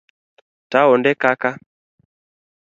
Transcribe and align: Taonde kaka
Taonde 0.71 1.11
kaka 1.21 1.51